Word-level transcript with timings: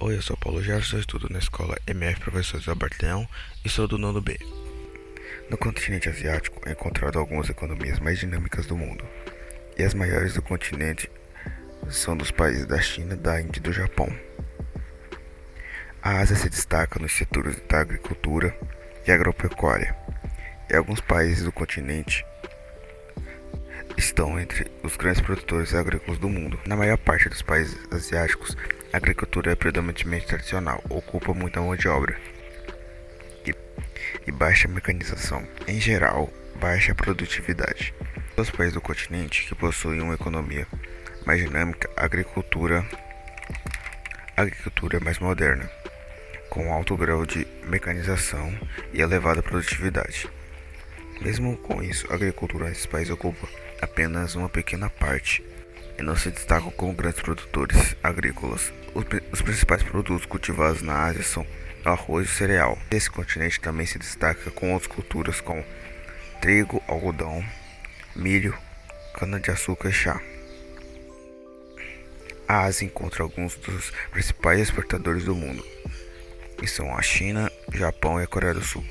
Oi, 0.00 0.14
eu 0.14 0.22
sou 0.22 0.36
Paulo 0.36 0.62
Gerson, 0.62 0.98
estudo 0.98 1.26
na 1.28 1.40
escola 1.40 1.76
MF 1.84 2.20
Professor 2.20 2.62
Albert 2.68 2.92
Leão 3.02 3.28
e 3.64 3.68
sou 3.68 3.88
do 3.88 3.98
nono 3.98 4.20
B. 4.20 4.38
No 5.50 5.58
continente 5.58 6.08
asiático 6.08 6.62
é 6.68 6.70
encontrado 6.70 7.18
algumas 7.18 7.50
economias 7.50 7.98
mais 7.98 8.16
dinâmicas 8.20 8.64
do 8.64 8.76
mundo, 8.76 9.04
e 9.76 9.82
as 9.82 9.94
maiores 9.94 10.34
do 10.34 10.40
continente 10.40 11.10
são 11.88 12.16
dos 12.16 12.30
países 12.30 12.64
da 12.64 12.80
China, 12.80 13.16
da 13.16 13.40
Índia 13.40 13.58
e 13.58 13.62
do 13.62 13.72
Japão. 13.72 14.08
A 16.00 16.20
Ásia 16.20 16.36
se 16.36 16.48
destaca 16.48 17.00
nos 17.00 17.10
setores 17.10 17.60
da 17.68 17.80
agricultura 17.80 18.56
e 19.04 19.10
agropecuária, 19.10 19.96
e 20.70 20.76
alguns 20.76 21.00
países 21.00 21.42
do 21.42 21.50
continente 21.50 22.24
estão 23.96 24.38
entre 24.38 24.70
os 24.84 24.96
grandes 24.96 25.20
produtores 25.20 25.74
agrícolas 25.74 26.20
do 26.20 26.28
mundo. 26.28 26.60
Na 26.66 26.76
maior 26.76 26.98
parte 26.98 27.28
dos 27.28 27.42
países 27.42 27.76
asiáticos, 27.90 28.56
a 28.92 28.96
agricultura 28.96 29.52
é 29.52 29.54
predominantemente 29.54 30.26
tradicional, 30.26 30.82
ocupa 30.88 31.34
muita 31.34 31.60
mão 31.60 31.76
de 31.76 31.88
obra 31.88 32.16
e, 33.46 33.54
e 34.26 34.32
baixa 34.32 34.66
mecanização. 34.66 35.46
Em 35.66 35.78
geral, 35.78 36.32
baixa 36.56 36.94
produtividade. 36.94 37.92
Os 38.36 38.50
países 38.50 38.74
do 38.74 38.80
continente 38.80 39.46
que 39.46 39.54
possuem 39.54 40.00
uma 40.00 40.14
economia 40.14 40.66
mais 41.26 41.40
dinâmica, 41.42 41.90
agricultura, 41.96 42.86
a 44.36 44.42
agricultura 44.42 44.96
é 44.96 45.00
mais 45.00 45.18
moderna, 45.18 45.68
com 46.48 46.72
alto 46.72 46.96
grau 46.96 47.26
de 47.26 47.46
mecanização 47.64 48.56
e 48.92 49.00
elevada 49.00 49.42
produtividade. 49.42 50.30
Mesmo 51.20 51.56
com 51.56 51.82
isso, 51.82 52.06
a 52.10 52.14
agricultura 52.14 52.68
nesses 52.68 52.86
países 52.86 53.12
ocupa 53.12 53.48
apenas 53.82 54.34
uma 54.36 54.48
pequena 54.48 54.88
parte 54.88 55.44
e 55.98 56.02
não 56.02 56.16
se 56.16 56.30
destacam 56.30 56.70
como 56.70 56.94
grandes 56.94 57.20
produtores 57.20 57.96
agrícolas. 58.02 58.72
Os, 58.94 59.04
os 59.32 59.42
principais 59.42 59.82
produtos 59.82 60.26
cultivados 60.26 60.80
na 60.80 61.04
Ásia 61.04 61.22
são 61.22 61.46
arroz 61.84 62.28
e 62.28 62.32
cereal. 62.32 62.78
Esse 62.90 63.10
continente 63.10 63.60
também 63.60 63.86
se 63.86 63.98
destaca 63.98 64.50
com 64.50 64.72
outras 64.72 64.92
culturas 64.92 65.40
como 65.40 65.64
trigo, 66.40 66.82
algodão, 66.86 67.44
milho, 68.14 68.56
cana-de-açúcar 69.14 69.88
e 69.88 69.92
chá. 69.92 70.20
A 72.46 72.64
Ásia 72.64 72.86
encontra 72.86 73.22
alguns 73.22 73.56
dos 73.56 73.92
principais 74.10 74.60
exportadores 74.60 75.24
do 75.24 75.34
mundo, 75.34 75.62
que 76.56 76.66
são 76.66 76.96
a 76.96 77.02
China, 77.02 77.50
Japão 77.74 78.18
e 78.18 78.24
a 78.24 78.26
Coreia 78.26 78.54
do 78.54 78.64
Sul. 78.64 78.84